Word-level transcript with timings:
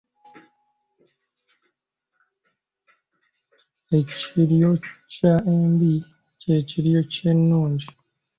Ekiryokya 3.97 5.33
embi, 5.53 5.93
kye 6.39 6.55
kiryokya 6.67 7.29
n'ennungi". 7.33 7.89